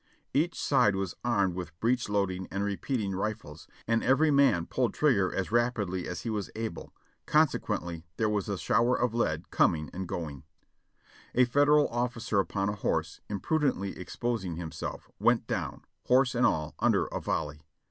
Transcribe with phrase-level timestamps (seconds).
[0.33, 5.31] Each side was armed with breech loading and repeating rifles, and every man pulled trigger
[5.31, 6.91] as rapidly as he was able;
[7.27, 10.41] conse quently there was a shower of lead coming and going,
[11.35, 16.73] A Fed eral officer upon a horse, imprudently exposing himself, went down, horse and all,
[16.79, 17.61] under a volley.